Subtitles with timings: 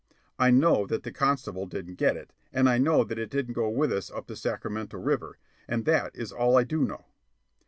[0.39, 3.69] I know that the constable didn't get it, and I know that it didn't go
[3.69, 7.05] with us up the Sacramento River, and that is all I do know.)